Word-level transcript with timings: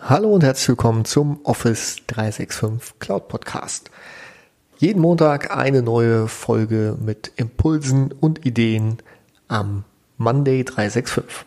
Hallo 0.00 0.32
und 0.32 0.44
herzlich 0.44 0.68
willkommen 0.68 1.04
zum 1.04 1.40
Office 1.42 1.96
365 2.06 2.98
Cloud 3.00 3.28
Podcast. 3.28 3.90
Jeden 4.78 5.02
Montag 5.02 5.54
eine 5.54 5.82
neue 5.82 6.28
Folge 6.28 6.96
mit 7.04 7.32
Impulsen 7.36 8.12
und 8.12 8.46
Ideen 8.46 8.98
am 9.48 9.84
Monday 10.16 10.64
365. 10.64 11.44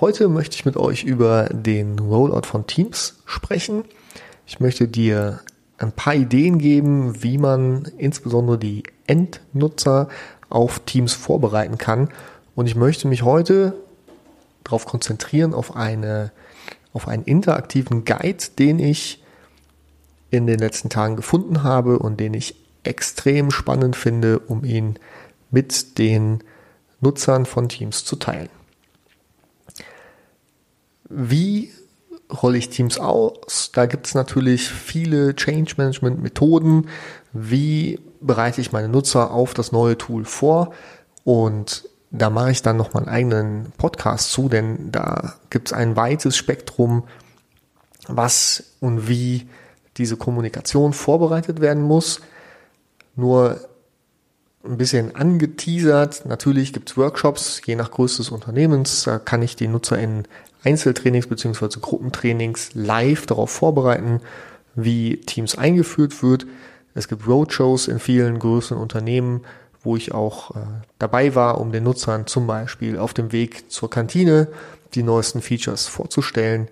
Heute 0.00 0.28
möchte 0.28 0.56
ich 0.56 0.66
mit 0.66 0.76
euch 0.76 1.04
über 1.04 1.44
den 1.44 1.98
Rollout 2.00 2.46
von 2.46 2.66
Teams 2.66 3.22
sprechen. 3.24 3.84
Ich 4.46 4.58
möchte 4.58 4.88
dir 4.88 5.40
ein 5.78 5.92
paar 5.92 6.16
Ideen 6.16 6.58
geben, 6.58 7.22
wie 7.22 7.38
man 7.38 7.84
insbesondere 7.96 8.58
die 8.58 8.82
Endnutzer 9.06 10.08
auf 10.50 10.80
Teams 10.80 11.14
vorbereiten 11.14 11.78
kann. 11.78 12.08
Und 12.56 12.66
ich 12.66 12.74
möchte 12.74 13.06
mich 13.06 13.22
heute 13.22 13.74
darauf 14.64 14.84
konzentrieren, 14.84 15.54
auf 15.54 15.76
eine 15.76 16.32
auf 16.92 17.08
einen 17.08 17.24
interaktiven 17.24 18.04
Guide, 18.04 18.44
den 18.58 18.78
ich 18.78 19.22
in 20.30 20.46
den 20.46 20.58
letzten 20.58 20.90
Tagen 20.90 21.16
gefunden 21.16 21.62
habe 21.62 21.98
und 21.98 22.20
den 22.20 22.34
ich 22.34 22.56
extrem 22.82 23.50
spannend 23.50 23.96
finde, 23.96 24.38
um 24.38 24.64
ihn 24.64 24.98
mit 25.50 25.98
den 25.98 26.42
Nutzern 27.00 27.46
von 27.46 27.68
Teams 27.68 28.04
zu 28.04 28.16
teilen. 28.16 28.48
Wie 31.08 31.70
rolle 32.30 32.58
ich 32.58 32.70
Teams 32.70 32.98
aus? 32.98 33.70
Da 33.72 33.86
gibt 33.86 34.06
es 34.06 34.14
natürlich 34.14 34.68
viele 34.68 35.34
Change 35.34 35.74
Management 35.76 36.22
Methoden. 36.22 36.88
Wie 37.32 37.98
bereite 38.20 38.60
ich 38.60 38.72
meine 38.72 38.88
Nutzer 38.88 39.32
auf 39.32 39.54
das 39.54 39.72
neue 39.72 39.98
Tool 39.98 40.24
vor? 40.24 40.72
Und 41.24 41.89
da 42.10 42.30
mache 42.30 42.50
ich 42.50 42.62
dann 42.62 42.76
noch 42.76 42.92
mal 42.92 43.00
einen 43.00 43.08
eigenen 43.08 43.72
Podcast 43.78 44.32
zu, 44.32 44.48
denn 44.48 44.90
da 44.90 45.34
gibt 45.48 45.68
es 45.68 45.72
ein 45.72 45.96
weites 45.96 46.36
Spektrum, 46.36 47.04
was 48.08 48.64
und 48.80 49.08
wie 49.08 49.48
diese 49.96 50.16
Kommunikation 50.16 50.92
vorbereitet 50.92 51.60
werden 51.60 51.82
muss. 51.82 52.20
Nur 53.14 53.60
ein 54.64 54.76
bisschen 54.76 55.14
angeteasert. 55.14 56.26
Natürlich 56.26 56.72
gibt 56.72 56.90
es 56.90 56.96
Workshops, 56.96 57.60
je 57.64 57.76
nach 57.76 57.90
Größe 57.90 58.18
des 58.18 58.30
Unternehmens. 58.30 59.04
Da 59.04 59.18
kann 59.18 59.42
ich 59.42 59.56
die 59.56 59.68
Nutzer 59.68 59.98
in 59.98 60.24
Einzeltrainings 60.64 61.26
beziehungsweise 61.26 61.80
Gruppentrainings 61.80 62.70
live 62.74 63.26
darauf 63.26 63.50
vorbereiten, 63.50 64.20
wie 64.74 65.18
Teams 65.18 65.56
eingeführt 65.56 66.22
wird. 66.22 66.46
Es 66.94 67.08
gibt 67.08 67.26
Roadshows 67.26 67.88
in 67.88 67.98
vielen 67.98 68.38
größeren 68.38 68.80
Unternehmen, 68.80 69.42
wo 69.82 69.96
ich 69.96 70.12
auch 70.12 70.54
äh, 70.54 70.60
dabei 70.98 71.34
war, 71.34 71.60
um 71.60 71.72
den 71.72 71.84
Nutzern 71.84 72.26
zum 72.26 72.46
Beispiel 72.46 72.98
auf 72.98 73.14
dem 73.14 73.32
Weg 73.32 73.70
zur 73.70 73.90
Kantine 73.90 74.48
die 74.94 75.02
neuesten 75.02 75.40
Features 75.40 75.86
vorzustellen, 75.86 76.68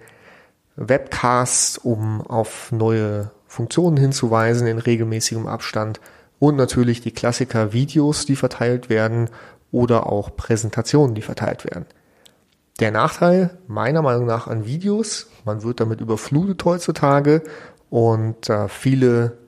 Webcasts, 0.77 1.79
um 1.79 2.21
auf 2.21 2.71
neue 2.73 3.31
Funktionen 3.47 3.97
hinzuweisen 3.97 4.67
in 4.67 4.79
regelmäßigem 4.79 5.47
Abstand 5.47 6.01
und 6.39 6.57
natürlich 6.57 7.01
die 7.01 7.11
Klassiker 7.11 7.73
Videos, 7.73 8.27
die 8.27 8.37
verteilt 8.37 8.89
werden 8.89 9.31
oder 9.73 10.07
auch 10.07 10.37
Präsentationen, 10.37 11.15
die 11.15 11.23
verteilt 11.23 11.65
werden. 11.65 11.87
Der 12.81 12.93
Nachteil 12.93 13.59
meiner 13.67 14.03
Meinung 14.03 14.27
nach 14.27 14.47
an 14.47 14.65
Videos, 14.65 15.29
man 15.45 15.63
wird 15.63 15.81
damit 15.81 16.01
überflutet 16.01 16.65
heutzutage 16.65 17.43
und 17.91 18.49
äh, 18.49 18.69
viele 18.69 19.39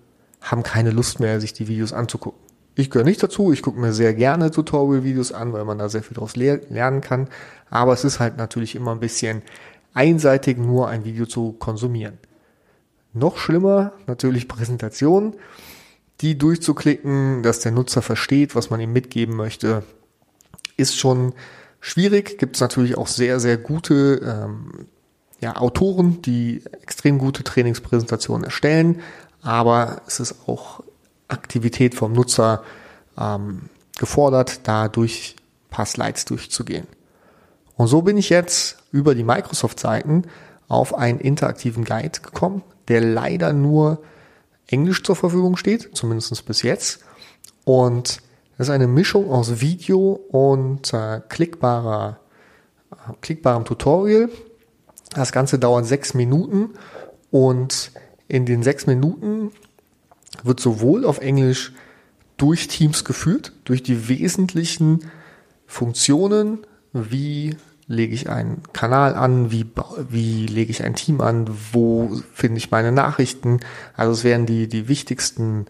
haben 0.40 0.62
keine 0.62 0.90
Lust 0.90 1.20
mehr, 1.20 1.40
sich 1.40 1.52
die 1.52 1.68
Videos 1.68 1.92
anzugucken. 1.92 2.39
Ich 2.74 2.90
gehöre 2.90 3.04
nicht 3.04 3.22
dazu. 3.22 3.52
Ich 3.52 3.62
gucke 3.62 3.80
mir 3.80 3.92
sehr 3.92 4.14
gerne 4.14 4.50
Tutorial-Videos 4.50 5.32
an, 5.32 5.52
weil 5.52 5.64
man 5.64 5.78
da 5.78 5.88
sehr 5.88 6.02
viel 6.02 6.14
daraus 6.14 6.36
lernen 6.36 7.00
kann. 7.00 7.28
Aber 7.68 7.92
es 7.92 8.04
ist 8.04 8.20
halt 8.20 8.36
natürlich 8.36 8.74
immer 8.74 8.92
ein 8.92 9.00
bisschen 9.00 9.42
einseitig, 9.92 10.58
nur 10.58 10.88
ein 10.88 11.04
Video 11.04 11.26
zu 11.26 11.52
konsumieren. 11.52 12.18
Noch 13.12 13.38
schlimmer 13.38 13.92
natürlich 14.06 14.46
Präsentationen, 14.46 15.34
die 16.20 16.38
durchzuklicken, 16.38 17.42
dass 17.42 17.60
der 17.60 17.72
Nutzer 17.72 18.02
versteht, 18.02 18.54
was 18.54 18.70
man 18.70 18.80
ihm 18.80 18.92
mitgeben 18.92 19.34
möchte, 19.34 19.82
ist 20.76 20.96
schon 20.96 21.34
schwierig. 21.80 22.38
Gibt 22.38 22.56
es 22.56 22.60
natürlich 22.60 22.96
auch 22.96 23.08
sehr, 23.08 23.40
sehr 23.40 23.56
gute 23.56 24.20
ähm, 24.24 24.86
ja, 25.40 25.56
Autoren, 25.56 26.22
die 26.22 26.62
extrem 26.82 27.18
gute 27.18 27.42
Trainingspräsentationen 27.42 28.44
erstellen, 28.44 29.00
aber 29.42 30.02
es 30.06 30.20
ist 30.20 30.46
auch 30.46 30.82
Aktivität 31.30 31.94
vom 31.94 32.12
Nutzer 32.12 32.62
ähm, 33.18 33.62
gefordert, 33.98 34.60
da 34.64 34.88
durch 34.88 35.36
ein 35.38 35.70
paar 35.70 35.86
Slides 35.86 36.24
durchzugehen. 36.24 36.86
Und 37.76 37.86
so 37.86 38.02
bin 38.02 38.16
ich 38.16 38.28
jetzt 38.28 38.78
über 38.92 39.14
die 39.14 39.24
Microsoft-Seiten 39.24 40.24
auf 40.68 40.94
einen 40.94 41.18
interaktiven 41.18 41.84
Guide 41.84 42.20
gekommen, 42.20 42.62
der 42.88 43.00
leider 43.00 43.52
nur 43.52 44.02
Englisch 44.66 45.02
zur 45.02 45.16
Verfügung 45.16 45.56
steht, 45.56 45.90
zumindest 45.94 46.44
bis 46.46 46.62
jetzt. 46.62 47.00
Und 47.64 48.20
das 48.56 48.68
ist 48.68 48.74
eine 48.74 48.86
Mischung 48.86 49.30
aus 49.30 49.60
Video 49.60 50.20
und 50.30 50.92
äh, 50.92 51.20
klickbarer, 51.28 52.20
äh, 52.90 53.12
klickbarem 53.20 53.64
Tutorial. 53.64 54.28
Das 55.14 55.32
Ganze 55.32 55.58
dauert 55.58 55.86
sechs 55.86 56.14
Minuten 56.14 56.74
und 57.30 57.90
in 58.28 58.46
den 58.46 58.62
sechs 58.62 58.86
Minuten 58.86 59.50
wird 60.42 60.60
sowohl 60.60 61.04
auf 61.04 61.20
Englisch 61.20 61.72
durch 62.36 62.68
Teams 62.68 63.04
geführt, 63.04 63.52
durch 63.64 63.82
die 63.82 64.08
wesentlichen 64.08 65.10
Funktionen, 65.66 66.58
wie 66.92 67.56
lege 67.86 68.14
ich 68.14 68.30
einen 68.30 68.62
Kanal 68.72 69.14
an, 69.14 69.50
wie, 69.50 69.66
wie 70.08 70.46
lege 70.46 70.70
ich 70.70 70.84
ein 70.84 70.94
Team 70.94 71.20
an, 71.20 71.50
wo 71.72 72.20
finde 72.32 72.58
ich 72.58 72.70
meine 72.70 72.92
Nachrichten. 72.92 73.60
Also 73.96 74.12
es 74.12 74.24
werden 74.24 74.46
die, 74.46 74.68
die 74.68 74.86
wichtigsten 74.86 75.66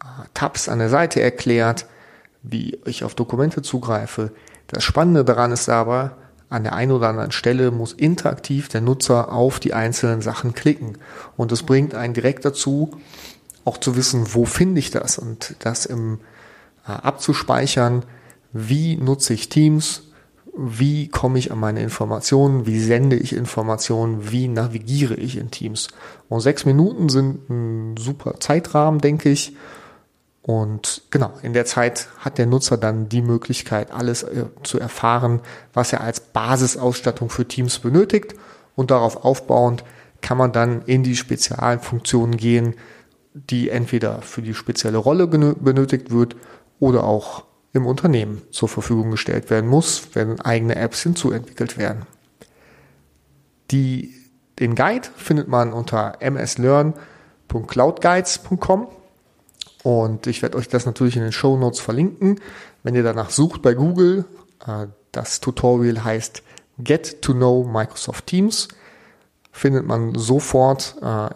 äh, 0.00 0.06
Tabs 0.32 0.68
an 0.68 0.78
der 0.78 0.88
Seite 0.88 1.20
erklärt, 1.20 1.86
wie 2.44 2.78
ich 2.86 3.02
auf 3.02 3.16
Dokumente 3.16 3.62
zugreife. 3.62 4.30
Das 4.68 4.84
Spannende 4.84 5.24
daran 5.24 5.50
ist 5.50 5.68
aber, 5.68 6.16
an 6.48 6.62
der 6.62 6.74
einen 6.74 6.92
oder 6.92 7.08
anderen 7.08 7.32
Stelle 7.32 7.72
muss 7.72 7.92
interaktiv 7.92 8.68
der 8.68 8.80
Nutzer 8.80 9.32
auf 9.32 9.58
die 9.58 9.74
einzelnen 9.74 10.22
Sachen 10.22 10.54
klicken. 10.54 10.98
Und 11.36 11.50
es 11.50 11.64
bringt 11.64 11.96
einen 11.96 12.14
direkt 12.14 12.44
dazu, 12.44 12.92
auch 13.66 13.78
zu 13.78 13.96
wissen, 13.96 14.34
wo 14.34 14.46
finde 14.46 14.78
ich 14.78 14.90
das 14.90 15.18
und 15.18 15.56
das 15.58 15.86
im 15.86 16.20
äh, 16.86 16.92
abzuspeichern, 16.92 18.04
wie 18.52 18.96
nutze 18.96 19.34
ich 19.34 19.48
Teams, 19.48 20.04
wie 20.56 21.08
komme 21.08 21.38
ich 21.38 21.52
an 21.52 21.58
meine 21.58 21.82
Informationen, 21.82 22.64
wie 22.64 22.80
sende 22.80 23.16
ich 23.16 23.34
Informationen, 23.34 24.30
wie 24.30 24.48
navigiere 24.48 25.14
ich 25.14 25.36
in 25.36 25.50
Teams. 25.50 25.88
Und 26.28 26.40
sechs 26.40 26.64
Minuten 26.64 27.08
sind 27.08 27.50
ein 27.50 27.96
super 27.98 28.40
Zeitrahmen, 28.40 29.00
denke 29.00 29.28
ich. 29.28 29.54
Und 30.42 31.02
genau, 31.10 31.32
in 31.42 31.52
der 31.52 31.66
Zeit 31.66 32.08
hat 32.20 32.38
der 32.38 32.46
Nutzer 32.46 32.78
dann 32.78 33.08
die 33.08 33.20
Möglichkeit, 33.20 33.90
alles 33.90 34.22
äh, 34.22 34.44
zu 34.62 34.78
erfahren, 34.78 35.40
was 35.74 35.92
er 35.92 36.02
als 36.02 36.20
Basisausstattung 36.20 37.30
für 37.30 37.46
Teams 37.46 37.80
benötigt. 37.80 38.36
Und 38.76 38.92
darauf 38.92 39.24
aufbauend 39.24 39.82
kann 40.20 40.38
man 40.38 40.52
dann 40.52 40.82
in 40.82 41.02
die 41.02 41.16
Spezialfunktionen 41.16 42.36
gehen, 42.36 42.74
die 43.50 43.70
entweder 43.70 44.22
für 44.22 44.42
die 44.42 44.54
spezielle 44.54 44.98
Rolle 44.98 45.26
benötigt 45.26 46.10
wird 46.10 46.36
oder 46.80 47.04
auch 47.04 47.44
im 47.72 47.86
Unternehmen 47.86 48.42
zur 48.50 48.68
Verfügung 48.68 49.10
gestellt 49.10 49.50
werden 49.50 49.68
muss, 49.68 50.08
wenn 50.14 50.40
eigene 50.40 50.76
Apps 50.76 51.02
hinzuentwickelt 51.02 51.76
werden. 51.76 52.06
Die, 53.70 54.14
den 54.58 54.74
Guide 54.74 55.06
findet 55.16 55.48
man 55.48 55.74
unter 55.74 56.16
mslearn.cloudguides.com 56.20 58.88
und 59.82 60.26
ich 60.26 60.40
werde 60.42 60.56
euch 60.56 60.68
das 60.68 60.86
natürlich 60.86 61.16
in 61.16 61.22
den 61.22 61.32
Show 61.32 61.58
Notes 61.58 61.80
verlinken. 61.80 62.40
Wenn 62.82 62.94
ihr 62.94 63.02
danach 63.02 63.28
sucht 63.30 63.60
bei 63.60 63.74
Google, 63.74 64.24
äh, 64.66 64.86
das 65.12 65.40
Tutorial 65.40 66.02
heißt 66.02 66.42
Get 66.78 67.20
to 67.22 67.34
Know 67.34 67.64
Microsoft 67.64 68.26
Teams, 68.26 68.68
findet 69.52 69.86
man 69.86 70.14
sofort 70.14 70.96
äh, 71.02 71.28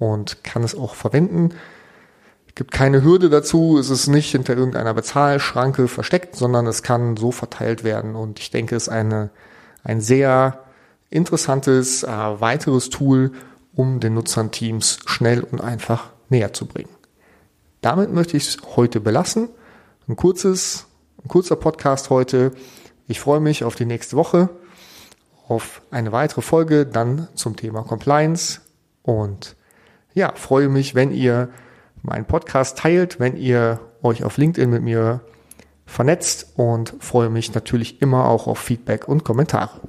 und 0.00 0.42
kann 0.42 0.64
es 0.64 0.74
auch 0.74 0.96
verwenden. 0.96 1.50
Es 2.48 2.56
gibt 2.56 2.72
keine 2.72 3.04
Hürde 3.04 3.30
dazu, 3.30 3.78
es 3.78 3.90
ist 3.90 4.08
nicht 4.08 4.32
hinter 4.32 4.56
irgendeiner 4.56 4.94
Bezahlschranke 4.94 5.86
versteckt, 5.86 6.34
sondern 6.34 6.66
es 6.66 6.82
kann 6.82 7.16
so 7.16 7.30
verteilt 7.30 7.84
werden 7.84 8.16
und 8.16 8.40
ich 8.40 8.50
denke, 8.50 8.74
es 8.74 8.84
ist 8.84 8.88
eine, 8.88 9.30
ein 9.84 10.00
sehr 10.00 10.64
interessantes 11.10 12.02
äh, 12.02 12.08
weiteres 12.08 12.90
Tool, 12.90 13.32
um 13.74 14.00
den 14.00 14.14
Nutzern 14.14 14.50
Teams 14.50 14.98
schnell 15.06 15.42
und 15.42 15.60
einfach 15.60 16.10
näher 16.28 16.52
zu 16.52 16.66
bringen. 16.66 16.90
Damit 17.82 18.12
möchte 18.12 18.36
ich 18.36 18.48
es 18.48 18.58
heute 18.76 19.00
belassen. 19.00 19.48
Ein 20.08 20.16
kurzes, 20.16 20.86
ein 21.22 21.28
kurzer 21.28 21.56
Podcast 21.56 22.10
heute. 22.10 22.52
Ich 23.06 23.20
freue 23.20 23.40
mich 23.40 23.64
auf 23.64 23.74
die 23.74 23.86
nächste 23.86 24.16
Woche, 24.16 24.48
auf 25.46 25.82
eine 25.90 26.10
weitere 26.12 26.42
Folge, 26.42 26.86
dann 26.86 27.28
zum 27.34 27.56
Thema 27.56 27.82
Compliance 27.82 28.60
und 29.02 29.56
ja, 30.14 30.32
freue 30.34 30.68
mich, 30.68 30.94
wenn 30.94 31.12
ihr 31.12 31.48
meinen 32.02 32.24
Podcast 32.24 32.78
teilt, 32.78 33.20
wenn 33.20 33.36
ihr 33.36 33.80
euch 34.02 34.24
auf 34.24 34.36
LinkedIn 34.38 34.70
mit 34.70 34.82
mir 34.82 35.20
vernetzt 35.86 36.52
und 36.56 36.94
freue 37.00 37.30
mich 37.30 37.54
natürlich 37.54 38.00
immer 38.00 38.26
auch 38.26 38.46
auf 38.46 38.58
Feedback 38.58 39.08
und 39.08 39.24
Kommentare. 39.24 39.80